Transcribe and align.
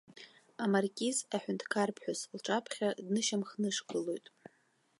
Амаркиз 0.63 1.17
аҳәынҭқарԥҳәыс 1.35 2.19
лҿаԥхьа 2.37 2.89
днышьамхнышгылоит. 3.05 4.25